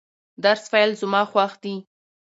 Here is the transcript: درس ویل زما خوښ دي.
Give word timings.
درس 0.43 0.63
ویل 0.71 0.91
زما 1.01 1.21
خوښ 1.31 1.51
دي. 1.63 1.75